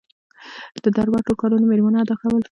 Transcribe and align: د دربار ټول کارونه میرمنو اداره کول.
د 0.83 0.85
دربار 0.95 1.21
ټول 1.27 1.37
کارونه 1.41 1.65
میرمنو 1.71 2.01
اداره 2.01 2.17
کول. 2.21 2.39